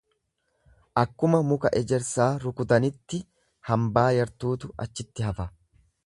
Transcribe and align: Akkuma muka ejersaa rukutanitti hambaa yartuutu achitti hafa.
Akkuma 1.01 1.41
muka 1.49 1.71
ejersaa 1.81 2.29
rukutanitti 2.45 3.19
hambaa 3.71 4.07
yartuutu 4.21 4.73
achitti 4.87 5.27
hafa. 5.27 5.47